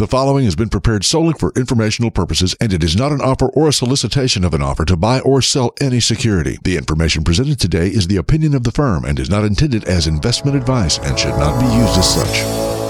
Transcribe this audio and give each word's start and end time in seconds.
The 0.00 0.06
following 0.06 0.46
has 0.46 0.56
been 0.56 0.70
prepared 0.70 1.04
solely 1.04 1.34
for 1.34 1.52
informational 1.56 2.10
purposes 2.10 2.56
and 2.58 2.72
it 2.72 2.82
is 2.82 2.96
not 2.96 3.12
an 3.12 3.20
offer 3.20 3.48
or 3.48 3.68
a 3.68 3.72
solicitation 3.74 4.46
of 4.46 4.54
an 4.54 4.62
offer 4.62 4.86
to 4.86 4.96
buy 4.96 5.20
or 5.20 5.42
sell 5.42 5.74
any 5.78 6.00
security. 6.00 6.56
The 6.64 6.78
information 6.78 7.22
presented 7.22 7.60
today 7.60 7.88
is 7.88 8.06
the 8.06 8.16
opinion 8.16 8.54
of 8.54 8.64
the 8.64 8.70
firm 8.70 9.04
and 9.04 9.20
is 9.20 9.28
not 9.28 9.44
intended 9.44 9.84
as 9.84 10.06
investment 10.06 10.56
advice 10.56 10.96
and 11.00 11.18
should 11.18 11.36
not 11.36 11.60
be 11.60 11.66
used 11.66 11.98
as 11.98 12.14
such. 12.14 12.89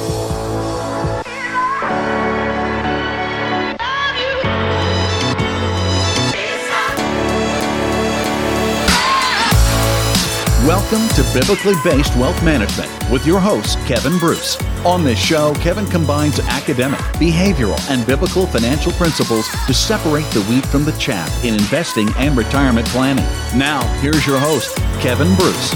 Welcome 10.67 11.09
to 11.15 11.23
Biblically 11.33 11.73
Based 11.83 12.15
Wealth 12.17 12.45
Management 12.45 12.91
with 13.11 13.27
your 13.27 13.41
host, 13.41 13.79
Kevin 13.87 14.19
Bruce. 14.19 14.63
On 14.85 15.03
this 15.03 15.19
show, 15.19 15.55
Kevin 15.55 15.87
combines 15.87 16.39
academic, 16.39 17.01
behavioral, 17.17 17.81
and 17.91 18.07
biblical 18.07 18.47
financial 18.47 18.93
principles 18.93 19.49
to 19.67 19.73
separate 19.73 20.27
the 20.33 20.43
wheat 20.43 20.67
from 20.67 20.85
the 20.85 20.93
chaff 20.93 21.47
in 21.47 21.55
investing 21.55 22.11
and 22.19 22.37
retirement 22.37 22.87
planning. 22.89 23.25
Now, 23.57 23.81
here's 24.01 24.27
your 24.27 24.39
host, 24.39 24.77
Kevin 25.01 25.35
Bruce. 25.37 25.75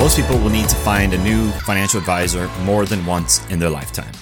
Most 0.00 0.16
people 0.16 0.36
will 0.36 0.50
need 0.50 0.68
to 0.68 0.76
find 0.76 1.14
a 1.14 1.22
new 1.22 1.52
financial 1.52 2.00
advisor 2.00 2.48
more 2.64 2.84
than 2.84 3.06
once 3.06 3.46
in 3.46 3.60
their 3.60 3.70
lifetime. 3.70 4.12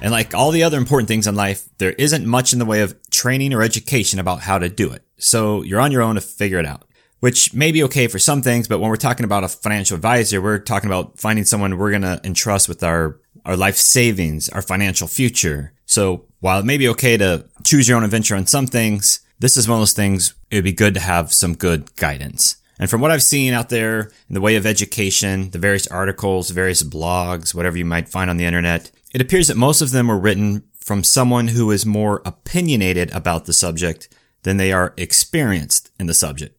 And 0.00 0.12
like 0.12 0.34
all 0.34 0.52
the 0.52 0.62
other 0.62 0.78
important 0.78 1.08
things 1.08 1.26
in 1.26 1.34
life, 1.34 1.68
there 1.78 1.92
isn't 1.92 2.24
much 2.24 2.52
in 2.52 2.60
the 2.60 2.64
way 2.64 2.82
of 2.82 2.96
training 3.10 3.52
or 3.54 3.62
education 3.62 4.20
about 4.20 4.40
how 4.40 4.58
to 4.60 4.68
do 4.68 4.92
it. 4.92 5.02
So 5.18 5.62
you're 5.62 5.80
on 5.80 5.90
your 5.90 6.02
own 6.02 6.14
to 6.14 6.20
figure 6.20 6.60
it 6.60 6.64
out 6.64 6.84
which 7.20 7.54
may 7.54 7.70
be 7.70 7.82
okay 7.84 8.08
for 8.08 8.18
some 8.18 8.42
things, 8.42 8.66
but 8.66 8.80
when 8.80 8.90
we're 8.90 8.96
talking 8.96 9.24
about 9.24 9.44
a 9.44 9.48
financial 9.48 9.94
advisor, 9.94 10.40
we're 10.40 10.58
talking 10.58 10.88
about 10.88 11.18
finding 11.18 11.44
someone 11.44 11.78
we're 11.78 11.90
going 11.90 12.02
to 12.02 12.20
entrust 12.24 12.68
with 12.68 12.82
our, 12.82 13.20
our 13.44 13.56
life 13.56 13.76
savings, 13.76 14.48
our 14.48 14.62
financial 14.62 15.06
future. 15.06 15.72
So 15.86 16.24
while 16.40 16.58
it 16.60 16.64
may 16.64 16.78
be 16.78 16.88
okay 16.88 17.16
to 17.16 17.46
choose 17.62 17.88
your 17.88 17.96
own 17.96 18.04
adventure 18.04 18.36
on 18.36 18.46
some 18.46 18.66
things, 18.66 19.20
this 19.38 19.56
is 19.56 19.68
one 19.68 19.76
of 19.76 19.82
those 19.82 19.92
things 19.92 20.34
it 20.50 20.56
would 20.56 20.64
be 20.64 20.72
good 20.72 20.94
to 20.94 21.00
have 21.00 21.32
some 21.32 21.54
good 21.54 21.94
guidance. 21.96 22.56
And 22.78 22.88
from 22.88 23.02
what 23.02 23.10
I've 23.10 23.22
seen 23.22 23.52
out 23.52 23.68
there 23.68 24.10
in 24.28 24.34
the 24.34 24.40
way 24.40 24.56
of 24.56 24.64
education, 24.64 25.50
the 25.50 25.58
various 25.58 25.86
articles, 25.88 26.50
various 26.50 26.82
blogs, 26.82 27.54
whatever 27.54 27.76
you 27.76 27.84
might 27.84 28.08
find 28.08 28.30
on 28.30 28.38
the 28.38 28.46
internet, 28.46 28.90
it 29.12 29.20
appears 29.20 29.48
that 29.48 29.56
most 29.56 29.82
of 29.82 29.90
them 29.90 30.08
were 30.08 30.18
written 30.18 30.62
from 30.78 31.04
someone 31.04 31.48
who 31.48 31.70
is 31.70 31.84
more 31.84 32.22
opinionated 32.24 33.10
about 33.12 33.44
the 33.44 33.52
subject 33.52 34.08
than 34.44 34.56
they 34.56 34.72
are 34.72 34.94
experienced 34.96 35.90
in 36.00 36.06
the 36.06 36.14
subject. 36.14 36.56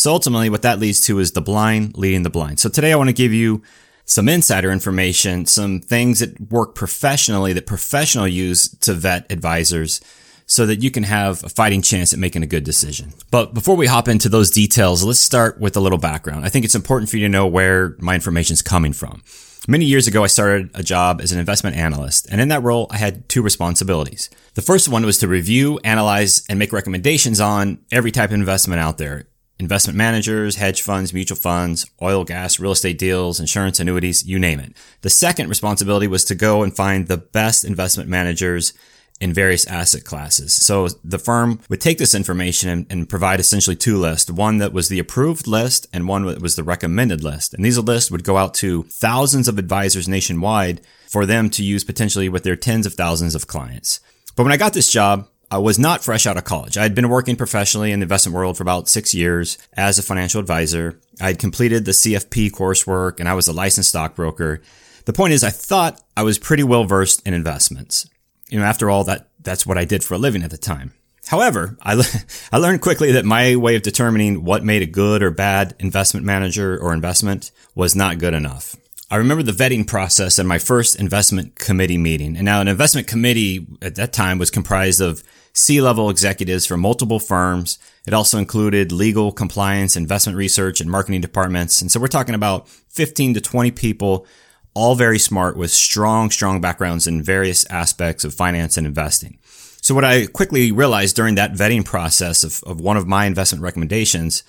So 0.00 0.14
ultimately, 0.14 0.48
what 0.48 0.62
that 0.62 0.78
leads 0.78 1.02
to 1.02 1.18
is 1.18 1.32
the 1.32 1.42
blind 1.42 1.98
leading 1.98 2.22
the 2.22 2.30
blind. 2.30 2.58
So 2.58 2.70
today 2.70 2.90
I 2.90 2.96
want 2.96 3.10
to 3.10 3.14
give 3.14 3.34
you 3.34 3.62
some 4.06 4.30
insider 4.30 4.72
information, 4.72 5.44
some 5.44 5.78
things 5.78 6.20
that 6.20 6.50
work 6.50 6.74
professionally 6.74 7.52
that 7.52 7.66
professional 7.66 8.26
use 8.26 8.66
to 8.78 8.94
vet 8.94 9.30
advisors 9.30 10.00
so 10.46 10.64
that 10.64 10.82
you 10.82 10.90
can 10.90 11.02
have 11.02 11.44
a 11.44 11.50
fighting 11.50 11.82
chance 11.82 12.14
at 12.14 12.18
making 12.18 12.42
a 12.42 12.46
good 12.46 12.64
decision. 12.64 13.12
But 13.30 13.52
before 13.52 13.76
we 13.76 13.88
hop 13.88 14.08
into 14.08 14.30
those 14.30 14.50
details, 14.50 15.04
let's 15.04 15.20
start 15.20 15.60
with 15.60 15.76
a 15.76 15.80
little 15.80 15.98
background. 15.98 16.46
I 16.46 16.48
think 16.48 16.64
it's 16.64 16.74
important 16.74 17.10
for 17.10 17.18
you 17.18 17.26
to 17.26 17.30
know 17.30 17.46
where 17.46 17.94
my 17.98 18.14
information 18.14 18.54
is 18.54 18.62
coming 18.62 18.94
from. 18.94 19.22
Many 19.68 19.84
years 19.84 20.06
ago, 20.06 20.24
I 20.24 20.28
started 20.28 20.70
a 20.72 20.82
job 20.82 21.20
as 21.20 21.30
an 21.30 21.38
investment 21.38 21.76
analyst, 21.76 22.26
and 22.30 22.40
in 22.40 22.48
that 22.48 22.62
role, 22.62 22.86
I 22.90 22.96
had 22.96 23.28
two 23.28 23.42
responsibilities. 23.42 24.30
The 24.54 24.62
first 24.62 24.88
one 24.88 25.04
was 25.04 25.18
to 25.18 25.28
review, 25.28 25.78
analyze, 25.84 26.42
and 26.48 26.58
make 26.58 26.72
recommendations 26.72 27.38
on 27.38 27.80
every 27.92 28.10
type 28.10 28.30
of 28.30 28.34
investment 28.34 28.80
out 28.80 28.96
there, 28.96 29.26
investment 29.60 29.96
managers, 29.96 30.56
hedge 30.56 30.80
funds, 30.82 31.12
mutual 31.12 31.36
funds, 31.36 31.86
oil, 32.00 32.24
gas, 32.24 32.58
real 32.58 32.72
estate 32.72 32.98
deals, 32.98 33.38
insurance, 33.38 33.78
annuities, 33.78 34.26
you 34.26 34.38
name 34.38 34.58
it. 34.58 34.72
The 35.02 35.10
second 35.10 35.48
responsibility 35.48 36.08
was 36.08 36.24
to 36.24 36.34
go 36.34 36.62
and 36.62 36.74
find 36.74 37.06
the 37.06 37.18
best 37.18 37.64
investment 37.64 38.08
managers 38.08 38.72
in 39.20 39.34
various 39.34 39.66
asset 39.66 40.02
classes. 40.02 40.54
So 40.54 40.88
the 41.04 41.18
firm 41.18 41.60
would 41.68 41.82
take 41.82 41.98
this 41.98 42.14
information 42.14 42.70
and, 42.70 42.86
and, 42.88 43.08
provide 43.08 43.38
essentially 43.38 43.76
two 43.76 43.98
lists, 43.98 44.30
one 44.30 44.56
that 44.58 44.72
was 44.72 44.88
the 44.88 44.98
approved 44.98 45.46
list 45.46 45.86
and 45.92 46.08
one 46.08 46.24
that 46.24 46.40
was 46.40 46.56
the 46.56 46.64
recommended 46.64 47.22
list. 47.22 47.52
And 47.52 47.62
these 47.62 47.78
lists 47.78 48.10
would 48.10 48.24
go 48.24 48.38
out 48.38 48.54
to 48.54 48.84
thousands 48.84 49.46
of 49.46 49.58
advisors 49.58 50.08
nationwide 50.08 50.80
for 51.06 51.26
them 51.26 51.50
to 51.50 51.62
use 51.62 51.84
potentially 51.84 52.30
with 52.30 52.44
their 52.44 52.56
tens 52.56 52.86
of 52.86 52.94
thousands 52.94 53.34
of 53.34 53.46
clients. 53.46 54.00
But 54.36 54.44
when 54.44 54.52
I 54.52 54.56
got 54.56 54.72
this 54.72 54.90
job, 54.90 55.28
I 55.52 55.58
was 55.58 55.80
not 55.80 56.04
fresh 56.04 56.26
out 56.26 56.36
of 56.36 56.44
college. 56.44 56.78
I 56.78 56.84
had 56.84 56.94
been 56.94 57.08
working 57.08 57.34
professionally 57.34 57.90
in 57.90 57.98
the 57.98 58.04
investment 58.04 58.36
world 58.36 58.56
for 58.56 58.62
about 58.62 58.88
six 58.88 59.12
years 59.12 59.58
as 59.72 59.98
a 59.98 60.02
financial 60.02 60.38
advisor. 60.38 61.00
I 61.20 61.26
had 61.28 61.40
completed 61.40 61.84
the 61.84 61.90
CFP 61.90 62.52
coursework 62.52 63.18
and 63.18 63.28
I 63.28 63.34
was 63.34 63.48
a 63.48 63.52
licensed 63.52 63.88
stockbroker. 63.88 64.62
The 65.06 65.12
point 65.12 65.32
is, 65.32 65.42
I 65.42 65.50
thought 65.50 66.00
I 66.16 66.22
was 66.22 66.38
pretty 66.38 66.62
well 66.62 66.84
versed 66.84 67.26
in 67.26 67.34
investments. 67.34 68.08
You 68.48 68.60
know, 68.60 68.64
after 68.64 68.90
all, 68.90 69.02
that, 69.04 69.28
that's 69.40 69.66
what 69.66 69.76
I 69.76 69.84
did 69.84 70.04
for 70.04 70.14
a 70.14 70.18
living 70.18 70.44
at 70.44 70.50
the 70.50 70.58
time. 70.58 70.92
However, 71.26 71.76
I, 71.82 71.94
le- 71.94 72.04
I 72.52 72.58
learned 72.58 72.80
quickly 72.80 73.12
that 73.12 73.24
my 73.24 73.56
way 73.56 73.74
of 73.74 73.82
determining 73.82 74.44
what 74.44 74.62
made 74.62 74.82
a 74.82 74.86
good 74.86 75.20
or 75.20 75.32
bad 75.32 75.74
investment 75.80 76.24
manager 76.24 76.78
or 76.78 76.92
investment 76.92 77.50
was 77.74 77.96
not 77.96 78.18
good 78.18 78.34
enough. 78.34 78.76
I 79.12 79.16
remember 79.16 79.42
the 79.42 79.50
vetting 79.50 79.88
process 79.88 80.38
in 80.38 80.46
my 80.46 80.60
first 80.60 80.94
investment 80.94 81.56
committee 81.56 81.98
meeting. 81.98 82.36
And 82.36 82.44
now 82.44 82.60
an 82.60 82.68
investment 82.68 83.08
committee 83.08 83.66
at 83.82 83.96
that 83.96 84.12
time 84.12 84.38
was 84.38 84.52
comprised 84.52 85.00
of 85.00 85.24
C-level 85.52 86.10
executives 86.10 86.64
from 86.64 86.80
multiple 86.80 87.18
firms. 87.18 87.80
It 88.06 88.14
also 88.14 88.38
included 88.38 88.92
legal, 88.92 89.32
compliance, 89.32 89.96
investment 89.96 90.38
research, 90.38 90.80
and 90.80 90.88
marketing 90.88 91.22
departments. 91.22 91.82
And 91.82 91.90
so 91.90 91.98
we're 91.98 92.06
talking 92.06 92.36
about 92.36 92.68
15 92.68 93.34
to 93.34 93.40
20 93.40 93.72
people, 93.72 94.26
all 94.74 94.94
very 94.94 95.18
smart 95.18 95.56
with 95.56 95.72
strong, 95.72 96.30
strong 96.30 96.60
backgrounds 96.60 97.08
in 97.08 97.20
various 97.20 97.66
aspects 97.66 98.22
of 98.22 98.32
finance 98.32 98.76
and 98.76 98.86
investing. 98.86 99.38
So 99.82 99.92
what 99.92 100.04
I 100.04 100.26
quickly 100.26 100.70
realized 100.70 101.16
during 101.16 101.34
that 101.34 101.54
vetting 101.54 101.84
process 101.84 102.44
of, 102.44 102.62
of 102.62 102.80
one 102.80 102.96
of 102.96 103.08
my 103.08 103.24
investment 103.24 103.64
recommendations 103.64 104.44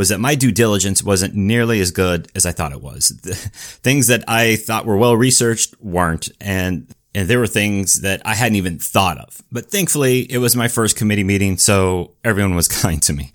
was 0.00 0.08
that 0.08 0.18
my 0.18 0.34
due 0.34 0.50
diligence 0.50 1.02
wasn't 1.02 1.34
nearly 1.34 1.78
as 1.78 1.90
good 1.90 2.26
as 2.34 2.46
I 2.46 2.52
thought 2.52 2.72
it 2.72 2.80
was. 2.80 3.10
The 3.22 3.34
things 3.34 4.06
that 4.06 4.24
I 4.26 4.56
thought 4.56 4.86
were 4.86 4.96
well 4.96 5.14
researched 5.14 5.74
weren't. 5.78 6.30
And 6.40 6.86
and 7.14 7.28
there 7.28 7.38
were 7.38 7.46
things 7.46 8.00
that 8.00 8.22
I 8.24 8.34
hadn't 8.34 8.56
even 8.56 8.78
thought 8.78 9.18
of. 9.18 9.42
But 9.52 9.70
thankfully, 9.70 10.20
it 10.32 10.38
was 10.38 10.56
my 10.56 10.68
first 10.68 10.96
committee 10.96 11.22
meeting, 11.22 11.58
so 11.58 12.12
everyone 12.24 12.54
was 12.54 12.66
kind 12.82 13.02
to 13.02 13.12
me. 13.12 13.30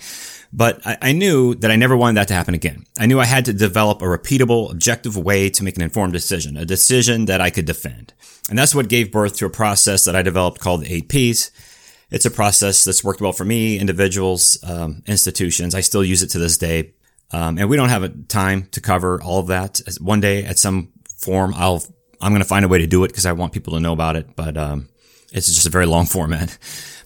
But 0.52 0.82
I, 0.88 0.98
I, 1.02 1.12
knew 1.12 1.54
that 1.56 1.70
I 1.70 1.76
never 1.76 1.96
wanted 1.96 2.16
that 2.16 2.30
to 2.30 2.34
happen 2.34 2.56
again. 2.56 2.86
I 2.98 3.06
knew 3.06 3.20
I 3.20 3.26
had 3.26 3.46
to 3.46 3.54
develop 3.54 4.02
a 4.02 4.06
repeatable, 4.06 4.72
objective 4.72 5.16
way 5.18 5.52
to 5.52 5.64
make 5.64 5.76
an 5.76 5.84
informed 5.84 6.14
decision, 6.14 6.58
a 6.58 6.66
decision 6.66 7.26
that 7.26 7.42
I 7.42 7.52
could 7.52 7.66
defend. 7.66 8.14
And 8.50 8.58
that's 8.58 8.74
what 8.74 8.88
gave 8.88 9.12
birth 9.12 9.36
to 9.38 9.46
a 9.46 9.52
process 9.52 10.06
that 10.06 10.16
I 10.16 10.24
developed 10.24 10.62
called 10.62 10.82
the 10.82 10.92
eight 10.92 11.10
Ps. 11.10 11.52
It's 12.12 12.26
a 12.26 12.32
process 12.32 12.84
that's 12.84 13.04
worked 13.04 13.22
well 13.22 13.34
for 13.34 13.46
me, 13.46 13.80
individuals, 13.80 14.58
um, 14.64 15.04
institutions. 15.08 15.74
I 15.76 15.82
still 15.82 16.04
use 16.04 16.22
it 16.22 16.30
to 16.32 16.40
this 16.40 16.58
day. 16.58 16.94
Um, 17.32 17.58
and 17.58 17.70
we 17.70 17.76
don't 17.76 17.90
have 17.90 18.04
a 18.04 18.10
time 18.10 18.68
to 18.72 18.82
cover 18.82 19.22
all 19.22 19.40
of 19.40 19.48
that. 19.48 19.82
One 20.00 20.22
day 20.22 20.46
at 20.46 20.60
some 20.60 20.94
form, 21.18 21.54
I'll 21.56 21.84
I'm 22.22 22.32
going 22.32 22.42
to 22.42 22.48
find 22.48 22.64
a 22.64 22.68
way 22.68 22.80
to 22.80 22.88
do 22.88 23.04
it 23.04 23.10
because 23.10 23.26
I 23.26 23.34
want 23.34 23.54
people 23.54 23.74
to 23.74 23.80
know 23.80 23.94
about 23.94 24.16
it, 24.16 24.36
but 24.36 24.58
um, 24.58 24.88
it's 25.32 25.48
just 25.48 25.68
a 25.68 25.70
very 25.70 25.86
long 25.86 26.06
format. 26.06 26.58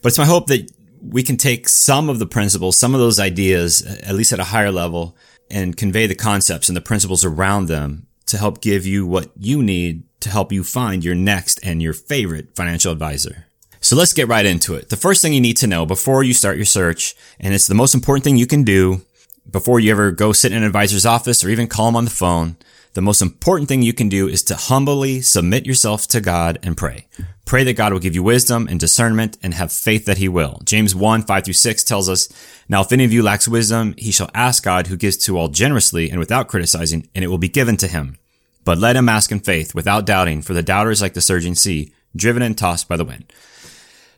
But 0.01 0.09
it's 0.09 0.17
my 0.17 0.25
hope 0.25 0.47
that 0.47 0.71
we 1.01 1.23
can 1.23 1.37
take 1.37 1.67
some 1.67 2.09
of 2.09 2.19
the 2.19 2.25
principles, 2.25 2.77
some 2.77 2.93
of 2.93 2.99
those 2.99 3.19
ideas, 3.19 3.81
at 3.81 4.15
least 4.15 4.33
at 4.33 4.39
a 4.39 4.45
higher 4.45 4.71
level, 4.71 5.17
and 5.49 5.75
convey 5.75 6.05
the 6.05 6.15
concepts 6.15 6.69
and 6.69 6.75
the 6.75 6.81
principles 6.81 7.25
around 7.25 7.67
them 7.67 8.07
to 8.27 8.37
help 8.37 8.61
give 8.61 8.85
you 8.85 9.07
what 9.07 9.31
you 9.35 9.63
need 9.63 10.03
to 10.19 10.29
help 10.29 10.51
you 10.51 10.63
find 10.63 11.03
your 11.03 11.15
next 11.15 11.59
and 11.63 11.81
your 11.81 11.93
favorite 11.93 12.55
financial 12.55 12.91
advisor. 12.91 13.47
So 13.89 13.95
let's 13.95 14.13
get 14.13 14.27
right 14.27 14.45
into 14.45 14.75
it. 14.75 14.89
The 14.89 14.95
first 14.95 15.19
thing 15.19 15.33
you 15.33 15.41
need 15.41 15.57
to 15.57 15.65
know 15.65 15.83
before 15.83 16.21
you 16.23 16.31
start 16.31 16.57
your 16.57 16.65
search, 16.67 17.15
and 17.39 17.55
it's 17.55 17.65
the 17.65 17.73
most 17.73 17.95
important 17.95 18.23
thing 18.23 18.37
you 18.37 18.45
can 18.45 18.63
do 18.63 19.01
before 19.49 19.79
you 19.79 19.89
ever 19.89 20.11
go 20.11 20.31
sit 20.31 20.51
in 20.51 20.59
an 20.59 20.63
advisor's 20.63 21.07
office 21.07 21.43
or 21.43 21.49
even 21.49 21.65
call 21.65 21.87
them 21.87 21.95
on 21.95 22.05
the 22.05 22.11
phone, 22.11 22.57
the 22.93 23.01
most 23.01 23.19
important 23.19 23.67
thing 23.67 23.81
you 23.81 23.93
can 23.93 24.07
do 24.07 24.27
is 24.27 24.43
to 24.43 24.55
humbly 24.55 25.21
submit 25.21 25.65
yourself 25.65 26.05
to 26.09 26.21
God 26.21 26.59
and 26.61 26.77
pray. 26.77 27.07
Pray 27.45 27.63
that 27.63 27.77
God 27.77 27.91
will 27.91 27.99
give 27.99 28.13
you 28.13 28.21
wisdom 28.21 28.67
and 28.67 28.79
discernment 28.79 29.39
and 29.41 29.55
have 29.55 29.71
faith 29.71 30.05
that 30.05 30.19
he 30.19 30.29
will. 30.29 30.61
James 30.65 30.93
1, 30.93 31.23
5 31.23 31.43
through 31.43 31.53
6 31.55 31.83
tells 31.83 32.07
us, 32.07 32.29
Now 32.69 32.81
if 32.81 32.91
any 32.91 33.05
of 33.05 33.11
you 33.11 33.23
lacks 33.23 33.47
wisdom, 33.47 33.95
he 33.97 34.11
shall 34.11 34.29
ask 34.35 34.63
God 34.63 34.85
who 34.85 34.97
gives 34.97 35.17
to 35.17 35.35
all 35.35 35.47
generously 35.47 36.11
and 36.11 36.19
without 36.19 36.47
criticizing, 36.47 37.09
and 37.15 37.25
it 37.25 37.29
will 37.29 37.39
be 37.39 37.49
given 37.49 37.75
to 37.77 37.87
him. 37.87 38.19
But 38.63 38.77
let 38.77 38.95
him 38.95 39.09
ask 39.09 39.31
in 39.31 39.39
faith 39.39 39.73
without 39.73 40.05
doubting, 40.05 40.43
for 40.43 40.53
the 40.53 40.61
doubter 40.61 40.91
is 40.91 41.01
like 41.01 41.15
the 41.15 41.21
surging 41.21 41.55
sea, 41.55 41.91
driven 42.15 42.43
and 42.43 42.55
tossed 42.55 42.87
by 42.87 42.95
the 42.95 43.05
wind. 43.05 43.33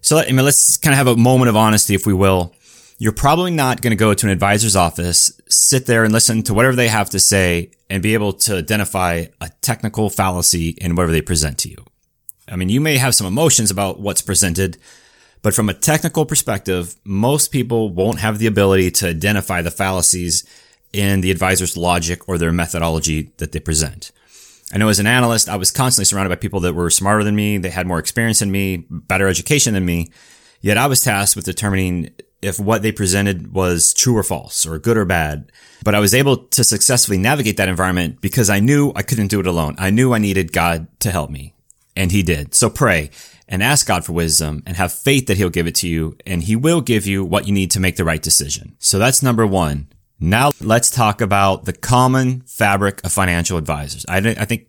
So 0.01 0.17
I 0.17 0.25
mean, 0.27 0.43
let's 0.43 0.77
kind 0.77 0.93
of 0.93 0.97
have 0.97 1.07
a 1.07 1.15
moment 1.15 1.49
of 1.49 1.55
honesty, 1.55 1.95
if 1.95 2.05
we 2.05 2.13
will 2.13 2.53
you're 3.01 3.11
probably 3.11 3.49
not 3.49 3.81
going 3.81 3.89
to 3.89 3.95
go 3.95 4.13
to 4.13 4.27
an 4.27 4.31
advisor's 4.31 4.75
office, 4.75 5.41
sit 5.49 5.87
there 5.87 6.03
and 6.03 6.13
listen 6.13 6.43
to 6.43 6.53
whatever 6.53 6.75
they 6.75 6.87
have 6.87 7.09
to 7.09 7.19
say 7.19 7.71
and 7.89 8.03
be 8.03 8.13
able 8.13 8.31
to 8.31 8.57
identify 8.57 9.25
a 9.41 9.49
technical 9.61 10.07
fallacy 10.07 10.69
in 10.79 10.95
whatever 10.95 11.11
they 11.11 11.19
present 11.19 11.57
to 11.57 11.67
you. 11.67 11.83
I 12.47 12.57
mean, 12.57 12.69
you 12.69 12.79
may 12.79 12.97
have 12.97 13.15
some 13.15 13.25
emotions 13.25 13.71
about 13.71 13.99
what's 13.99 14.21
presented, 14.21 14.77
but 15.41 15.55
from 15.55 15.67
a 15.67 15.73
technical 15.73 16.27
perspective, 16.27 16.93
most 17.03 17.47
people 17.47 17.89
won't 17.89 18.19
have 18.19 18.37
the 18.37 18.45
ability 18.45 18.91
to 18.91 19.09
identify 19.09 19.63
the 19.63 19.71
fallacies 19.71 20.43
in 20.93 21.21
the 21.21 21.31
advisor's 21.31 21.75
logic 21.75 22.29
or 22.29 22.37
their 22.37 22.51
methodology 22.51 23.31
that 23.37 23.51
they 23.51 23.59
present. 23.59 24.11
I 24.73 24.77
know 24.77 24.89
as 24.89 24.99
an 24.99 25.07
analyst, 25.07 25.49
I 25.49 25.57
was 25.57 25.71
constantly 25.71 26.05
surrounded 26.05 26.29
by 26.29 26.35
people 26.35 26.61
that 26.61 26.73
were 26.73 26.89
smarter 26.89 27.23
than 27.23 27.35
me. 27.35 27.57
They 27.57 27.69
had 27.69 27.87
more 27.87 27.99
experience 27.99 28.39
than 28.39 28.51
me, 28.51 28.85
better 28.89 29.27
education 29.27 29.73
than 29.73 29.85
me. 29.85 30.11
Yet 30.61 30.77
I 30.77 30.87
was 30.87 31.03
tasked 31.03 31.35
with 31.35 31.45
determining 31.45 32.11
if 32.41 32.59
what 32.59 32.81
they 32.81 32.91
presented 32.91 33.53
was 33.53 33.93
true 33.93 34.17
or 34.17 34.23
false 34.23 34.65
or 34.65 34.79
good 34.79 34.97
or 34.97 35.05
bad. 35.05 35.51
But 35.83 35.95
I 35.95 35.99
was 35.99 36.13
able 36.13 36.37
to 36.37 36.63
successfully 36.63 37.17
navigate 37.17 37.57
that 37.57 37.69
environment 37.69 38.21
because 38.21 38.49
I 38.49 38.59
knew 38.59 38.91
I 38.95 39.01
couldn't 39.01 39.27
do 39.27 39.39
it 39.39 39.47
alone. 39.47 39.75
I 39.77 39.89
knew 39.89 40.13
I 40.13 40.19
needed 40.19 40.53
God 40.53 40.87
to 41.01 41.11
help 41.11 41.29
me 41.29 41.53
and 41.95 42.11
he 42.11 42.23
did. 42.23 42.53
So 42.53 42.69
pray 42.69 43.11
and 43.47 43.61
ask 43.61 43.85
God 43.85 44.05
for 44.05 44.13
wisdom 44.13 44.63
and 44.65 44.77
have 44.77 44.93
faith 44.93 45.27
that 45.27 45.37
he'll 45.37 45.49
give 45.49 45.67
it 45.67 45.75
to 45.75 45.87
you 45.87 46.17
and 46.25 46.43
he 46.43 46.55
will 46.55 46.81
give 46.81 47.05
you 47.05 47.23
what 47.23 47.47
you 47.47 47.53
need 47.53 47.71
to 47.71 47.79
make 47.79 47.97
the 47.97 48.05
right 48.05 48.21
decision. 48.21 48.75
So 48.79 48.97
that's 48.97 49.21
number 49.21 49.45
one. 49.45 49.87
Now 50.21 50.51
let's 50.61 50.91
talk 50.91 51.19
about 51.19 51.65
the 51.65 51.73
common 51.73 52.41
fabric 52.41 53.01
of 53.03 53.11
financial 53.11 53.57
advisors. 53.57 54.05
I, 54.07 54.17
I 54.17 54.45
think 54.45 54.67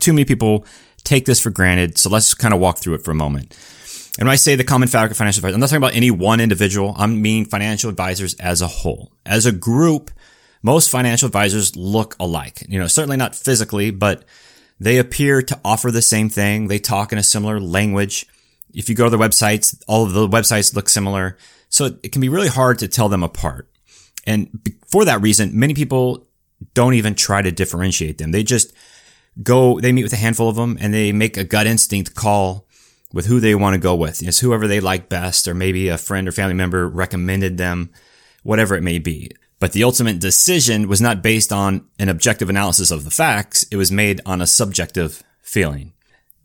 too 0.00 0.14
many 0.14 0.24
people 0.24 0.64
take 1.04 1.26
this 1.26 1.40
for 1.40 1.50
granted. 1.50 1.98
So 1.98 2.08
let's 2.08 2.32
kind 2.32 2.54
of 2.54 2.58
walk 2.58 2.78
through 2.78 2.94
it 2.94 3.04
for 3.04 3.10
a 3.10 3.14
moment. 3.14 3.54
And 4.18 4.26
when 4.26 4.32
I 4.32 4.36
say 4.36 4.56
the 4.56 4.64
common 4.64 4.88
fabric 4.88 5.10
of 5.10 5.18
financial 5.18 5.40
advisors, 5.40 5.54
I'm 5.54 5.60
not 5.60 5.66
talking 5.66 5.82
about 5.82 5.94
any 5.94 6.10
one 6.10 6.40
individual. 6.40 6.94
I'm 6.96 7.20
mean 7.20 7.44
financial 7.44 7.90
advisors 7.90 8.34
as 8.34 8.62
a 8.62 8.66
whole. 8.66 9.12
As 9.26 9.44
a 9.44 9.52
group, 9.52 10.10
most 10.62 10.88
financial 10.88 11.26
advisors 11.26 11.76
look 11.76 12.16
alike. 12.18 12.64
You 12.66 12.78
know, 12.78 12.86
certainly 12.86 13.18
not 13.18 13.34
physically, 13.34 13.90
but 13.90 14.24
they 14.80 14.96
appear 14.96 15.42
to 15.42 15.60
offer 15.64 15.90
the 15.90 16.00
same 16.00 16.30
thing. 16.30 16.68
They 16.68 16.78
talk 16.78 17.12
in 17.12 17.18
a 17.18 17.22
similar 17.22 17.60
language. 17.60 18.26
If 18.72 18.88
you 18.88 18.94
go 18.94 19.04
to 19.04 19.10
their 19.10 19.18
websites, 19.18 19.82
all 19.86 20.04
of 20.04 20.12
the 20.12 20.26
websites 20.26 20.74
look 20.74 20.88
similar. 20.88 21.36
So 21.68 21.96
it 22.02 22.12
can 22.12 22.22
be 22.22 22.30
really 22.30 22.48
hard 22.48 22.78
to 22.78 22.88
tell 22.88 23.10
them 23.10 23.22
apart. 23.22 23.68
And 24.26 24.72
for 24.86 25.04
that 25.04 25.20
reason, 25.20 25.58
many 25.58 25.74
people 25.74 26.26
don't 26.72 26.94
even 26.94 27.14
try 27.14 27.42
to 27.42 27.52
differentiate 27.52 28.18
them. 28.18 28.32
They 28.32 28.42
just 28.42 28.72
go, 29.42 29.80
they 29.80 29.92
meet 29.92 30.04
with 30.04 30.12
a 30.12 30.16
handful 30.16 30.48
of 30.48 30.56
them 30.56 30.78
and 30.80 30.94
they 30.94 31.12
make 31.12 31.36
a 31.36 31.44
gut 31.44 31.66
instinct 31.66 32.14
call 32.14 32.66
with 33.12 33.26
who 33.26 33.38
they 33.38 33.54
want 33.54 33.74
to 33.74 33.80
go 33.80 33.94
with. 33.94 34.22
It's 34.22 34.40
whoever 34.40 34.66
they 34.66 34.80
like 34.80 35.08
best, 35.08 35.46
or 35.46 35.54
maybe 35.54 35.88
a 35.88 35.98
friend 35.98 36.26
or 36.26 36.32
family 36.32 36.54
member 36.54 36.88
recommended 36.88 37.58
them, 37.58 37.90
whatever 38.42 38.74
it 38.74 38.82
may 38.82 38.98
be. 38.98 39.30
But 39.60 39.72
the 39.72 39.84
ultimate 39.84 40.18
decision 40.18 40.88
was 40.88 41.00
not 41.00 41.22
based 41.22 41.52
on 41.52 41.86
an 41.98 42.08
objective 42.08 42.50
analysis 42.50 42.90
of 42.90 43.04
the 43.04 43.10
facts. 43.10 43.64
It 43.70 43.76
was 43.76 43.92
made 43.92 44.20
on 44.26 44.42
a 44.42 44.46
subjective 44.46 45.22
feeling. 45.42 45.92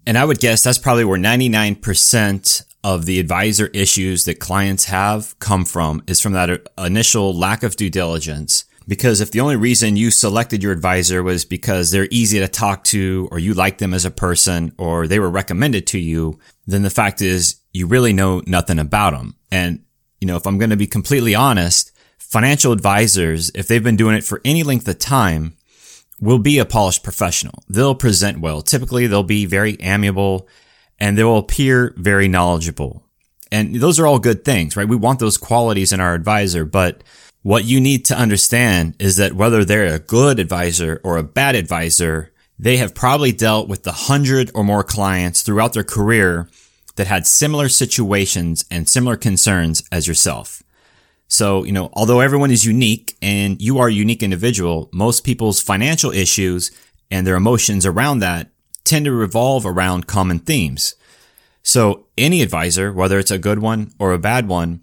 And 0.05 0.17
I 0.17 0.25
would 0.25 0.39
guess 0.39 0.63
that's 0.63 0.77
probably 0.77 1.05
where 1.05 1.19
99% 1.19 2.63
of 2.83 3.05
the 3.05 3.19
advisor 3.19 3.67
issues 3.67 4.25
that 4.25 4.39
clients 4.39 4.85
have 4.85 5.37
come 5.39 5.65
from 5.65 6.01
is 6.07 6.21
from 6.21 6.33
that 6.33 6.67
initial 6.77 7.37
lack 7.37 7.63
of 7.63 7.75
due 7.75 7.89
diligence. 7.89 8.65
Because 8.87 9.21
if 9.21 9.31
the 9.31 9.41
only 9.41 9.55
reason 9.55 9.97
you 9.97 10.09
selected 10.09 10.63
your 10.63 10.71
advisor 10.71 11.21
was 11.21 11.45
because 11.45 11.91
they're 11.91 12.07
easy 12.09 12.39
to 12.39 12.47
talk 12.47 12.83
to 12.85 13.27
or 13.31 13.37
you 13.37 13.53
like 13.53 13.77
them 13.77 13.93
as 13.93 14.03
a 14.03 14.11
person 14.11 14.73
or 14.79 15.05
they 15.05 15.19
were 15.19 15.29
recommended 15.29 15.85
to 15.87 15.99
you, 15.99 16.39
then 16.65 16.81
the 16.81 16.89
fact 16.89 17.21
is 17.21 17.59
you 17.71 17.85
really 17.85 18.13
know 18.13 18.41
nothing 18.47 18.79
about 18.79 19.11
them. 19.11 19.35
And, 19.51 19.83
you 20.19 20.27
know, 20.27 20.37
if 20.37 20.47
I'm 20.47 20.57
going 20.57 20.71
to 20.71 20.77
be 20.77 20.87
completely 20.87 21.35
honest, 21.35 21.91
financial 22.17 22.71
advisors, 22.71 23.51
if 23.53 23.67
they've 23.67 23.83
been 23.83 23.95
doing 23.95 24.15
it 24.15 24.23
for 24.23 24.41
any 24.43 24.63
length 24.63 24.87
of 24.87 24.97
time, 24.97 25.55
will 26.19 26.39
be 26.39 26.57
a 26.57 26.65
polished 26.65 27.03
professional. 27.03 27.63
They'll 27.69 27.95
present 27.95 28.39
well. 28.39 28.61
Typically, 28.61 29.07
they'll 29.07 29.23
be 29.23 29.45
very 29.45 29.77
amiable 29.81 30.47
and 30.99 31.17
they 31.17 31.23
will 31.23 31.37
appear 31.37 31.93
very 31.97 32.27
knowledgeable. 32.27 33.03
And 33.51 33.75
those 33.75 33.99
are 33.99 34.05
all 34.05 34.19
good 34.19 34.45
things, 34.45 34.75
right? 34.75 34.87
We 34.87 34.95
want 34.95 35.19
those 35.19 35.37
qualities 35.37 35.91
in 35.91 35.99
our 35.99 36.13
advisor, 36.13 36.65
but 36.65 37.03
what 37.41 37.65
you 37.65 37.79
need 37.79 38.05
to 38.05 38.17
understand 38.17 38.95
is 38.99 39.15
that 39.15 39.33
whether 39.33 39.63
they're 39.63 39.95
a 39.95 39.99
good 39.99 40.39
advisor 40.39 40.99
or 41.03 41.17
a 41.17 41.23
bad 41.23 41.55
advisor, 41.55 42.31
they 42.59 42.77
have 42.77 42.93
probably 42.93 43.31
dealt 43.31 43.69
with 43.69 43.83
the 43.83 43.91
hundred 43.91 44.51
or 44.53 44.63
more 44.63 44.83
clients 44.83 45.41
throughout 45.41 45.73
their 45.73 45.83
career 45.83 46.49
that 46.97 47.07
had 47.07 47.25
similar 47.25 47.69
situations 47.69 48.65
and 48.69 48.89
similar 48.89 49.15
concerns 49.15 49.81
as 49.91 50.05
yourself. 50.05 50.61
So, 51.29 51.63
you 51.63 51.71
know, 51.71 51.89
although 51.93 52.19
everyone 52.19 52.51
is 52.51 52.65
unique 52.65 53.15
and 53.21 53.61
you 53.61 53.77
are 53.77 53.87
a 53.87 53.93
unique 53.93 54.23
individual, 54.23 54.89
most 54.91 55.23
people's 55.23 55.61
financial 55.61 56.11
issues 56.11 56.71
and 57.09 57.25
their 57.25 57.35
emotions 57.35 57.85
around 57.85 58.19
that 58.19 58.49
tend 58.83 59.05
to 59.05 59.11
revolve 59.11 59.65
around 59.65 60.07
common 60.07 60.39
themes. 60.39 60.95
So 61.63 62.07
any 62.17 62.41
advisor, 62.41 62.91
whether 62.91 63.19
it's 63.19 63.31
a 63.31 63.37
good 63.37 63.59
one 63.59 63.91
or 63.99 64.13
a 64.13 64.19
bad 64.19 64.47
one, 64.47 64.81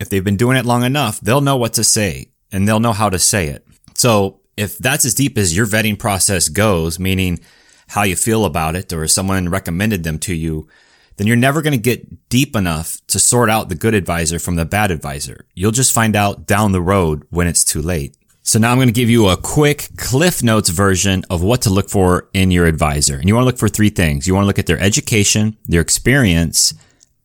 if 0.00 0.08
they've 0.08 0.24
been 0.24 0.36
doing 0.36 0.56
it 0.56 0.66
long 0.66 0.84
enough, 0.84 1.20
they'll 1.20 1.40
know 1.40 1.56
what 1.56 1.72
to 1.74 1.84
say 1.84 2.28
and 2.52 2.66
they'll 2.66 2.80
know 2.80 2.92
how 2.92 3.08
to 3.08 3.18
say 3.18 3.48
it. 3.48 3.66
So 3.94 4.40
if 4.56 4.78
that's 4.78 5.04
as 5.04 5.14
deep 5.14 5.38
as 5.38 5.56
your 5.56 5.66
vetting 5.66 5.98
process 5.98 6.48
goes, 6.48 6.98
meaning 6.98 7.40
how 7.88 8.02
you 8.02 8.16
feel 8.16 8.44
about 8.44 8.76
it 8.76 8.92
or 8.92 9.06
someone 9.06 9.48
recommended 9.48 10.04
them 10.04 10.18
to 10.20 10.34
you, 10.34 10.68
then 11.16 11.26
you're 11.26 11.36
never 11.36 11.62
going 11.62 11.72
to 11.72 11.78
get 11.78 12.28
deep 12.28 12.56
enough 12.56 12.98
to 13.06 13.18
sort 13.18 13.48
out 13.48 13.68
the 13.68 13.74
good 13.74 13.94
advisor 13.94 14.38
from 14.38 14.56
the 14.56 14.64
bad 14.64 14.90
advisor. 14.90 15.46
You'll 15.54 15.70
just 15.70 15.92
find 15.92 16.16
out 16.16 16.46
down 16.46 16.72
the 16.72 16.82
road 16.82 17.24
when 17.30 17.46
it's 17.46 17.64
too 17.64 17.80
late. 17.80 18.16
So 18.46 18.58
now 18.58 18.70
I'm 18.70 18.76
going 18.76 18.88
to 18.88 18.92
give 18.92 19.08
you 19.08 19.28
a 19.28 19.38
quick 19.38 19.88
Cliff 19.96 20.42
Notes 20.42 20.68
version 20.68 21.24
of 21.30 21.42
what 21.42 21.62
to 21.62 21.70
look 21.70 21.88
for 21.88 22.28
in 22.34 22.50
your 22.50 22.66
advisor. 22.66 23.16
And 23.16 23.26
you 23.26 23.34
want 23.34 23.44
to 23.44 23.46
look 23.46 23.56
for 23.56 23.70
three 23.70 23.88
things. 23.88 24.26
You 24.26 24.34
want 24.34 24.44
to 24.44 24.46
look 24.46 24.58
at 24.58 24.66
their 24.66 24.78
education, 24.78 25.56
their 25.66 25.80
experience, 25.80 26.74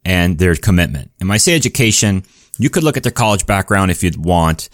and 0.05 0.39
their 0.39 0.55
commitment. 0.55 1.11
And 1.19 1.27
when 1.27 1.35
I 1.35 1.39
say 1.39 1.57
education, 1.57 2.23
you 2.57 2.69
could 2.69 2.83
look 2.83 2.95
at 2.95 3.03
their 3.03 3.11
college 3.11 3.45
background 3.45 3.91
if 3.91 4.01
you'd 4.01 4.15
want. 4.15 4.69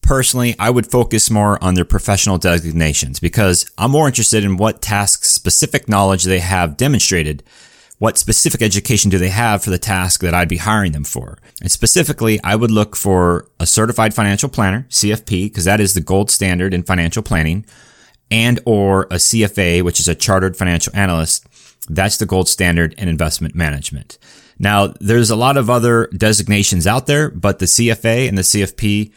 Personally, 0.00 0.56
I 0.58 0.70
would 0.70 0.90
focus 0.90 1.30
more 1.30 1.62
on 1.62 1.74
their 1.74 1.84
professional 1.84 2.38
designations 2.38 3.20
because 3.20 3.70
I'm 3.76 3.90
more 3.90 4.06
interested 4.06 4.42
in 4.42 4.56
what 4.56 4.80
task 4.80 5.24
specific 5.24 5.86
knowledge 5.86 6.24
they 6.24 6.40
have 6.40 6.78
demonstrated 6.78 7.42
what 8.00 8.16
specific 8.16 8.62
education 8.62 9.10
do 9.10 9.18
they 9.18 9.28
have 9.28 9.62
for 9.62 9.68
the 9.68 9.78
task 9.78 10.22
that 10.22 10.32
I'd 10.32 10.48
be 10.48 10.56
hiring 10.56 10.92
them 10.92 11.04
for? 11.04 11.36
And 11.60 11.70
specifically, 11.70 12.40
I 12.42 12.56
would 12.56 12.70
look 12.70 12.96
for 12.96 13.46
a 13.60 13.66
certified 13.66 14.14
financial 14.14 14.48
planner, 14.48 14.86
CFP, 14.88 15.44
because 15.44 15.66
that 15.66 15.80
is 15.80 15.92
the 15.92 16.00
gold 16.00 16.30
standard 16.30 16.72
in 16.72 16.82
financial 16.82 17.22
planning, 17.22 17.66
and 18.30 18.58
or 18.64 19.02
a 19.02 19.16
CFA, 19.16 19.82
which 19.82 20.00
is 20.00 20.08
a 20.08 20.14
chartered 20.14 20.56
financial 20.56 20.96
analyst. 20.96 21.46
That's 21.90 22.16
the 22.16 22.24
gold 22.24 22.48
standard 22.48 22.94
in 22.94 23.06
investment 23.06 23.54
management. 23.54 24.16
Now, 24.58 24.94
there's 24.98 25.28
a 25.28 25.36
lot 25.36 25.58
of 25.58 25.68
other 25.68 26.06
designations 26.06 26.86
out 26.86 27.06
there, 27.06 27.28
but 27.28 27.58
the 27.58 27.66
CFA 27.66 28.26
and 28.26 28.38
the 28.38 28.42
CFP 28.42 29.12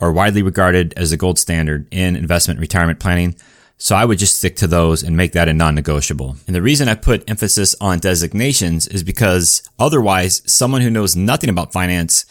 are 0.00 0.12
widely 0.12 0.42
regarded 0.42 0.92
as 0.96 1.12
the 1.12 1.16
gold 1.16 1.38
standard 1.38 1.86
in 1.92 2.16
investment 2.16 2.58
retirement 2.58 2.98
planning. 2.98 3.36
So 3.84 3.94
I 3.94 4.06
would 4.06 4.18
just 4.18 4.38
stick 4.38 4.56
to 4.56 4.66
those 4.66 5.02
and 5.02 5.14
make 5.14 5.32
that 5.32 5.46
a 5.46 5.52
non-negotiable. 5.52 6.36
And 6.46 6.56
the 6.56 6.62
reason 6.62 6.88
I 6.88 6.94
put 6.94 7.28
emphasis 7.28 7.74
on 7.82 7.98
designations 7.98 8.88
is 8.88 9.02
because 9.02 9.62
otherwise 9.78 10.40
someone 10.50 10.80
who 10.80 10.88
knows 10.88 11.14
nothing 11.14 11.50
about 11.50 11.70
finance 11.70 12.24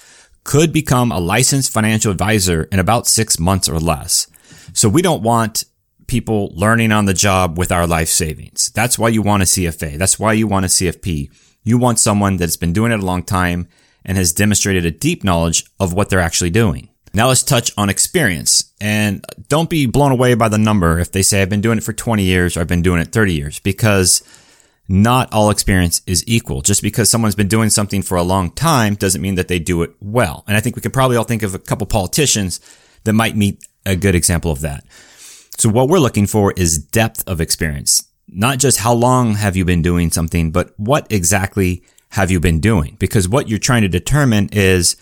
could 0.44 0.74
become 0.74 1.12
a 1.12 1.20
licensed 1.20 1.72
financial 1.72 2.12
advisor 2.12 2.64
in 2.72 2.80
about 2.80 3.06
six 3.06 3.38
months 3.38 3.70
or 3.70 3.80
less. 3.80 4.26
So 4.74 4.90
we 4.90 5.04
don't 5.04 5.22
want 5.22 5.66
people 6.08 6.52
learning 6.56 6.92
on 6.92 7.06
the 7.06 7.14
job 7.14 7.56
with 7.56 7.72
our 7.72 7.86
life 7.86 8.10
savings. 8.10 8.72
That's 8.72 8.98
why 8.98 9.10
you 9.10 9.22
want 9.22 9.44
a 9.44 9.46
CFA. 9.46 10.00
That's 10.00 10.18
why 10.18 10.34
you 10.34 10.48
want 10.48 10.66
a 10.66 10.70
CFP. 10.70 11.30
You 11.64 11.78
want 11.78 12.00
someone 12.00 12.38
that's 12.38 12.58
been 12.58 12.74
doing 12.74 12.92
it 12.92 13.00
a 13.00 13.06
long 13.06 13.22
time 13.22 13.68
and 14.04 14.18
has 14.18 14.34
demonstrated 14.34 14.88
a 14.88 14.92
deep 14.92 15.24
knowledge 15.24 15.66
of 15.80 15.94
what 15.94 16.10
they're 16.10 16.20
actually 16.20 16.50
doing. 16.50 16.90
Now 17.16 17.28
let's 17.28 17.44
touch 17.44 17.72
on 17.78 17.90
experience 17.90 18.72
and 18.82 19.24
don't 19.48 19.70
be 19.70 19.86
blown 19.86 20.12
away 20.12 20.34
by 20.34 20.50
the 20.50 20.58
number 20.58 21.00
if 21.00 21.12
they 21.12 21.22
say 21.22 21.42
I've 21.42 21.50
been 21.50 21.62
doing 21.62 21.78
it 21.78 21.84
for 21.84 21.94
20 21.94 22.24
years 22.24 22.58
or 22.58 22.62
I've 22.62 22.68
been 22.68 22.82
doing 22.82 23.02
it 23.02 23.12
30 23.12 23.34
years 23.34 23.60
because 23.60 24.24
not 24.90 25.32
all 25.32 25.52
experience 25.52 26.02
is 26.08 26.24
equal. 26.28 26.62
Just 26.62 26.82
because 26.82 27.12
someone's 27.12 27.36
been 27.36 27.48
doing 27.48 27.70
something 27.70 28.02
for 28.02 28.18
a 28.18 28.24
long 28.24 28.50
time 28.50 28.96
doesn't 28.96 29.22
mean 29.22 29.36
that 29.36 29.48
they 29.48 29.60
do 29.60 29.84
it 29.84 29.92
well. 30.02 30.44
And 30.48 30.58
I 30.58 30.60
think 30.60 30.76
we 30.76 30.82
could 30.82 30.94
probably 30.94 31.16
all 31.16 31.24
think 31.24 31.44
of 31.44 31.54
a 31.54 31.60
couple 31.60 31.86
politicians 31.86 32.60
that 33.04 33.14
might 33.14 33.38
meet 33.38 33.64
a 33.86 33.96
good 33.96 34.16
example 34.16 34.52
of 34.52 34.62
that. 34.62 34.84
So 35.56 35.70
what 35.70 35.90
we're 35.90 36.00
looking 36.00 36.26
for 36.26 36.52
is 36.54 36.80
depth 36.80 37.24
of 37.28 37.40
experience. 37.40 38.10
Not 38.28 38.58
just 38.58 38.80
how 38.80 38.94
long 38.94 39.36
have 39.36 39.56
you 39.56 39.66
been 39.66 39.84
doing 39.84 40.10
something, 40.10 40.52
but 40.52 40.74
what 40.78 41.06
exactly 41.12 41.84
have 42.10 42.32
you 42.32 42.40
been 42.40 42.60
doing? 42.60 42.96
Because 42.98 43.30
what 43.30 43.50
you're 43.50 43.60
trying 43.60 43.84
to 43.84 43.88
determine 43.88 44.50
is 44.52 44.96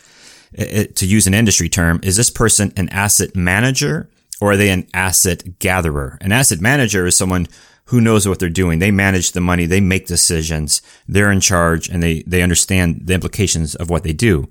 it, 0.54 0.96
to 0.98 1.06
use 1.06 1.28
an 1.28 1.34
industry 1.34 1.70
term, 1.70 2.00
is 2.04 2.18
this 2.18 2.30
person 2.30 2.74
an 2.78 2.90
asset 2.90 3.36
manager 3.36 4.10
or 4.40 4.52
are 4.52 4.58
they 4.58 4.70
an 4.70 4.88
asset 4.94 5.60
gatherer? 5.60 6.18
An 6.22 6.32
asset 6.32 6.62
manager 6.62 7.06
is 7.06 7.16
someone 7.18 7.48
who 7.86 8.02
knows 8.02 8.28
what 8.28 8.40
they're 8.40 8.50
doing. 8.50 8.80
They 8.80 8.92
manage 8.92 9.34
the 9.34 9.42
money. 9.42 9.66
They 9.66 9.82
make 9.82 10.08
decisions. 10.08 10.82
They're 11.08 11.32
in 11.32 11.42
charge 11.42 11.90
and 11.90 12.02
they, 12.02 12.24
they 12.24 12.42
understand 12.42 13.02
the 13.06 13.14
implications 13.14 13.76
of 13.76 13.90
what 13.90 14.04
they 14.04 14.14
do. 14.14 14.50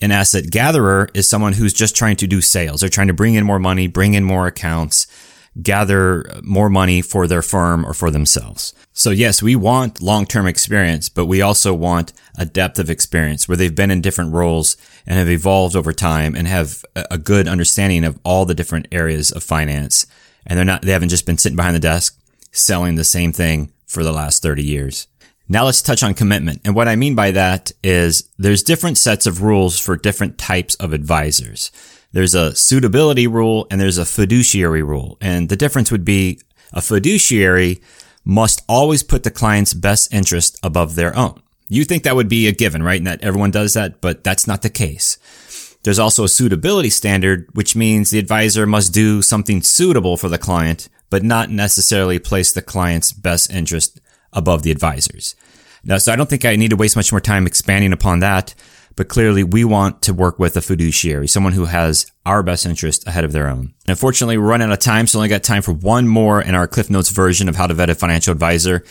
An 0.00 0.12
asset 0.12 0.50
gatherer 0.50 1.08
is 1.12 1.28
someone 1.28 1.54
who's 1.54 1.72
just 1.72 1.96
trying 1.96 2.16
to 2.16 2.26
do 2.26 2.40
sales. 2.40 2.80
They're 2.80 2.88
trying 2.88 3.08
to 3.08 3.14
bring 3.14 3.34
in 3.34 3.44
more 3.44 3.58
money, 3.58 3.88
bring 3.88 4.14
in 4.14 4.22
more 4.22 4.46
accounts, 4.46 5.06
gather 5.62 6.24
more 6.42 6.68
money 6.68 7.02
for 7.02 7.26
their 7.26 7.42
firm 7.42 7.84
or 7.84 7.94
for 7.94 8.10
themselves. 8.10 8.74
So 8.92 9.10
yes, 9.10 9.42
we 9.42 9.56
want 9.56 10.00
long-term 10.02 10.46
experience, 10.46 11.08
but 11.08 11.26
we 11.26 11.42
also 11.42 11.74
want 11.74 12.12
a 12.36 12.44
depth 12.44 12.78
of 12.78 12.90
experience 12.90 13.48
where 13.48 13.56
they've 13.56 13.74
been 13.74 13.90
in 13.90 14.00
different 14.00 14.32
roles 14.32 14.76
and 15.06 15.18
have 15.18 15.28
evolved 15.28 15.76
over 15.76 15.92
time 15.92 16.34
and 16.34 16.46
have 16.46 16.84
a 16.94 17.18
good 17.18 17.48
understanding 17.48 18.04
of 18.04 18.18
all 18.24 18.44
the 18.44 18.54
different 18.54 18.88
areas 18.92 19.30
of 19.32 19.42
finance. 19.42 20.06
And 20.46 20.56
they're 20.56 20.64
not, 20.64 20.82
they 20.82 20.92
haven't 20.92 21.08
just 21.10 21.26
been 21.26 21.38
sitting 21.38 21.56
behind 21.56 21.76
the 21.76 21.80
desk 21.80 22.18
selling 22.52 22.94
the 22.94 23.04
same 23.04 23.32
thing 23.32 23.72
for 23.86 24.02
the 24.02 24.12
last 24.12 24.42
30 24.42 24.62
years. 24.62 25.06
Now 25.48 25.64
let's 25.64 25.80
touch 25.80 26.02
on 26.02 26.12
commitment. 26.12 26.60
And 26.64 26.74
what 26.74 26.88
I 26.88 26.96
mean 26.96 27.14
by 27.14 27.30
that 27.30 27.72
is 27.82 28.28
there's 28.38 28.62
different 28.62 28.98
sets 28.98 29.26
of 29.26 29.42
rules 29.42 29.78
for 29.78 29.96
different 29.96 30.36
types 30.38 30.74
of 30.76 30.92
advisors. 30.92 31.70
There's 32.12 32.34
a 32.34 32.54
suitability 32.54 33.26
rule 33.26 33.66
and 33.70 33.80
there's 33.80 33.98
a 33.98 34.06
fiduciary 34.06 34.82
rule. 34.82 35.18
And 35.20 35.48
the 35.48 35.56
difference 35.56 35.90
would 35.90 36.04
be 36.04 36.40
a 36.72 36.80
fiduciary 36.80 37.80
must 38.24 38.62
always 38.68 39.02
put 39.02 39.22
the 39.22 39.30
client's 39.30 39.74
best 39.74 40.12
interest 40.12 40.58
above 40.62 40.94
their 40.94 41.16
own. 41.16 41.42
You 41.68 41.84
think 41.84 42.02
that 42.02 42.16
would 42.16 42.28
be 42.28 42.46
a 42.46 42.52
given, 42.52 42.82
right? 42.82 42.98
And 42.98 43.06
that 43.06 43.22
everyone 43.22 43.50
does 43.50 43.74
that, 43.74 44.00
but 44.00 44.24
that's 44.24 44.46
not 44.46 44.62
the 44.62 44.70
case. 44.70 45.18
There's 45.82 45.98
also 45.98 46.24
a 46.24 46.28
suitability 46.28 46.90
standard, 46.90 47.48
which 47.52 47.76
means 47.76 48.10
the 48.10 48.18
advisor 48.18 48.66
must 48.66 48.92
do 48.92 49.22
something 49.22 49.62
suitable 49.62 50.16
for 50.16 50.28
the 50.28 50.38
client, 50.38 50.88
but 51.08 51.22
not 51.22 51.50
necessarily 51.50 52.18
place 52.18 52.52
the 52.52 52.62
client's 52.62 53.12
best 53.12 53.50
interest 53.52 54.00
above 54.32 54.62
the 54.62 54.70
advisors. 54.70 55.34
Now, 55.84 55.98
so 55.98 56.12
I 56.12 56.16
don't 56.16 56.28
think 56.28 56.44
I 56.44 56.56
need 56.56 56.70
to 56.70 56.76
waste 56.76 56.96
much 56.96 57.12
more 57.12 57.20
time 57.20 57.46
expanding 57.46 57.92
upon 57.92 58.20
that, 58.20 58.54
but 58.98 59.08
clearly 59.08 59.44
we 59.44 59.64
want 59.64 60.02
to 60.02 60.12
work 60.12 60.38
with 60.38 60.56
a 60.56 60.60
fiduciary, 60.60 61.28
someone 61.28 61.52
who 61.52 61.66
has 61.66 62.10
our 62.26 62.42
best 62.42 62.66
interest 62.66 63.06
ahead 63.06 63.24
of 63.24 63.32
their 63.32 63.48
own. 63.48 63.60
And 63.60 63.90
unfortunately, 63.90 64.36
we're 64.36 64.48
running 64.48 64.68
out 64.68 64.72
of 64.72 64.80
time, 64.80 65.06
so 65.06 65.18
only 65.18 65.28
got 65.28 65.44
time 65.44 65.62
for 65.62 65.72
one 65.72 66.08
more 66.08 66.42
in 66.42 66.54
our 66.54 66.66
Cliff 66.66 66.90
Notes 66.90 67.10
version 67.10 67.48
of 67.48 67.54
how 67.54 67.68
to 67.68 67.74
vet 67.74 67.88
a 67.88 67.94
financial 67.94 68.32
advisor. 68.32 68.84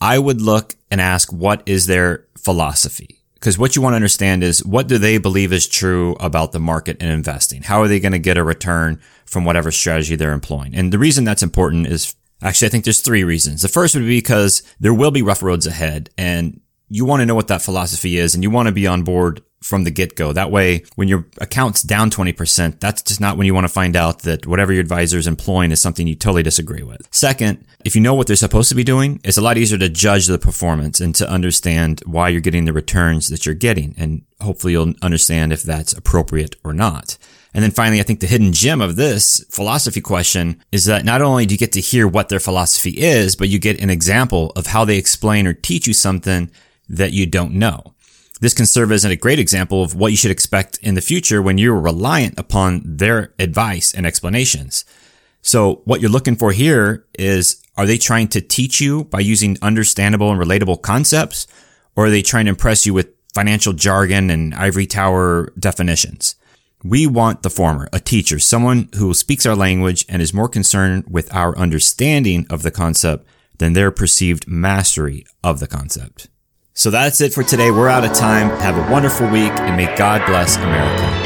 I 0.00 0.18
would 0.18 0.42
look 0.42 0.74
and 0.90 1.00
ask, 1.00 1.32
what 1.32 1.62
is 1.64 1.86
their 1.86 2.26
philosophy? 2.36 3.20
Because 3.34 3.56
what 3.56 3.76
you 3.76 3.82
want 3.82 3.92
to 3.92 3.96
understand 3.96 4.42
is 4.42 4.64
what 4.64 4.88
do 4.88 4.98
they 4.98 5.18
believe 5.18 5.52
is 5.52 5.68
true 5.68 6.16
about 6.18 6.50
the 6.50 6.60
market 6.60 6.96
and 7.00 7.10
investing? 7.10 7.62
How 7.62 7.80
are 7.82 7.88
they 7.88 8.00
going 8.00 8.12
to 8.12 8.18
get 8.18 8.36
a 8.36 8.44
return 8.44 9.00
from 9.24 9.44
whatever 9.44 9.70
strategy 9.70 10.16
they're 10.16 10.32
employing? 10.32 10.74
And 10.74 10.92
the 10.92 10.98
reason 10.98 11.24
that's 11.24 11.42
important 11.42 11.86
is 11.86 12.14
Actually, 12.44 12.66
I 12.66 12.70
think 12.70 12.82
there's 12.82 13.00
three 13.00 13.22
reasons. 13.22 13.62
The 13.62 13.68
first 13.68 13.94
would 13.94 14.00
be 14.00 14.18
because 14.18 14.64
there 14.80 14.92
will 14.92 15.12
be 15.12 15.22
rough 15.22 15.44
roads 15.44 15.64
ahead 15.64 16.10
and 16.18 16.60
you 16.88 17.04
want 17.04 17.20
to 17.20 17.26
know 17.26 17.34
what 17.34 17.48
that 17.48 17.62
philosophy 17.62 18.18
is 18.18 18.34
and 18.34 18.42
you 18.42 18.50
want 18.50 18.66
to 18.66 18.72
be 18.72 18.86
on 18.86 19.02
board 19.02 19.42
from 19.62 19.84
the 19.84 19.90
get-go. 19.90 20.32
That 20.32 20.50
way, 20.50 20.84
when 20.96 21.08
your 21.08 21.26
account's 21.38 21.82
down 21.82 22.10
20%, 22.10 22.80
that's 22.80 23.02
just 23.02 23.20
not 23.20 23.36
when 23.36 23.46
you 23.46 23.54
want 23.54 23.64
to 23.64 23.72
find 23.72 23.96
out 23.96 24.20
that 24.20 24.46
whatever 24.46 24.72
your 24.72 24.80
advisor 24.80 25.18
is 25.18 25.26
employing 25.26 25.72
is 25.72 25.80
something 25.80 26.06
you 26.06 26.14
totally 26.14 26.42
disagree 26.42 26.82
with. 26.82 27.08
Second, 27.10 27.64
if 27.84 27.96
you 27.96 28.02
know 28.02 28.14
what 28.14 28.26
they're 28.26 28.36
supposed 28.36 28.68
to 28.68 28.74
be 28.74 28.84
doing, 28.84 29.20
it's 29.24 29.38
a 29.38 29.42
lot 29.42 29.58
easier 29.58 29.78
to 29.78 29.88
judge 29.88 30.26
the 30.26 30.38
performance 30.38 31.00
and 31.00 31.14
to 31.14 31.28
understand 31.28 32.02
why 32.06 32.28
you're 32.28 32.40
getting 32.40 32.64
the 32.64 32.72
returns 32.72 33.28
that 33.28 33.46
you're 33.46 33.54
getting. 33.54 33.94
And 33.96 34.22
hopefully 34.40 34.72
you'll 34.72 34.94
understand 35.02 35.52
if 35.52 35.62
that's 35.62 35.92
appropriate 35.92 36.56
or 36.64 36.72
not. 36.72 37.16
And 37.54 37.62
then 37.62 37.70
finally, 37.70 38.00
I 38.00 38.02
think 38.02 38.20
the 38.20 38.26
hidden 38.26 38.52
gem 38.52 38.80
of 38.80 38.96
this 38.96 39.44
philosophy 39.50 40.00
question 40.00 40.62
is 40.72 40.86
that 40.86 41.04
not 41.04 41.20
only 41.20 41.44
do 41.44 41.54
you 41.54 41.58
get 41.58 41.72
to 41.72 41.80
hear 41.80 42.08
what 42.08 42.28
their 42.28 42.40
philosophy 42.40 42.92
is, 42.92 43.36
but 43.36 43.48
you 43.48 43.58
get 43.58 43.80
an 43.80 43.90
example 43.90 44.52
of 44.56 44.68
how 44.68 44.84
they 44.84 44.96
explain 44.96 45.46
or 45.46 45.52
teach 45.52 45.86
you 45.86 45.92
something 45.92 46.50
that 46.88 47.12
you 47.12 47.26
don't 47.26 47.52
know. 47.52 47.94
This 48.42 48.54
can 48.54 48.66
serve 48.66 48.90
as 48.90 49.04
a 49.04 49.14
great 49.14 49.38
example 49.38 49.84
of 49.84 49.94
what 49.94 50.10
you 50.10 50.16
should 50.16 50.32
expect 50.32 50.76
in 50.78 50.96
the 50.96 51.00
future 51.00 51.40
when 51.40 51.58
you're 51.58 51.78
reliant 51.78 52.40
upon 52.40 52.82
their 52.84 53.32
advice 53.38 53.94
and 53.94 54.04
explanations. 54.04 54.84
So 55.42 55.82
what 55.84 56.00
you're 56.00 56.10
looking 56.10 56.34
for 56.34 56.50
here 56.50 57.06
is, 57.16 57.62
are 57.76 57.86
they 57.86 57.98
trying 57.98 58.26
to 58.28 58.40
teach 58.40 58.80
you 58.80 59.04
by 59.04 59.20
using 59.20 59.58
understandable 59.62 60.32
and 60.32 60.40
relatable 60.40 60.82
concepts? 60.82 61.46
Or 61.94 62.06
are 62.06 62.10
they 62.10 62.20
trying 62.20 62.46
to 62.46 62.50
impress 62.50 62.84
you 62.84 62.92
with 62.92 63.10
financial 63.32 63.74
jargon 63.74 64.28
and 64.28 64.56
ivory 64.56 64.86
tower 64.86 65.52
definitions? 65.56 66.34
We 66.82 67.06
want 67.06 67.44
the 67.44 67.50
former, 67.50 67.88
a 67.92 68.00
teacher, 68.00 68.40
someone 68.40 68.88
who 68.96 69.14
speaks 69.14 69.46
our 69.46 69.54
language 69.54 70.04
and 70.08 70.20
is 70.20 70.34
more 70.34 70.48
concerned 70.48 71.04
with 71.08 71.32
our 71.32 71.56
understanding 71.56 72.48
of 72.50 72.62
the 72.62 72.72
concept 72.72 73.24
than 73.58 73.74
their 73.74 73.92
perceived 73.92 74.48
mastery 74.48 75.26
of 75.44 75.60
the 75.60 75.68
concept. 75.68 76.26
So 76.74 76.90
that's 76.90 77.20
it 77.20 77.34
for 77.34 77.42
today. 77.42 77.70
We're 77.70 77.88
out 77.88 78.04
of 78.04 78.12
time. 78.12 78.48
Have 78.60 78.76
a 78.76 78.92
wonderful 78.92 79.28
week 79.28 79.52
and 79.52 79.76
may 79.76 79.94
God 79.96 80.24
bless 80.26 80.56
America. 80.56 81.21